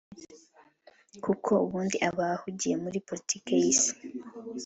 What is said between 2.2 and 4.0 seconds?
ahugiye muri politiki y’isi